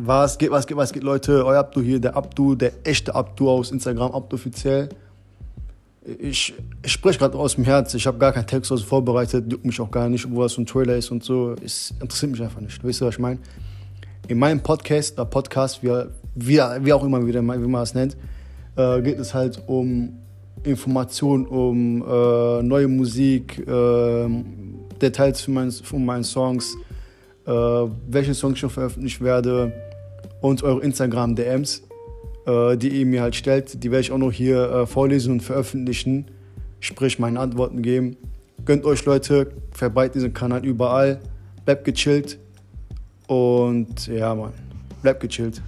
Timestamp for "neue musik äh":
22.62-24.28